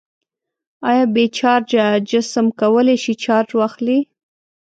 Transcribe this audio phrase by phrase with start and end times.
[0.89, 3.99] آیا بې چارجه جسم کولی شي چارج واخلي؟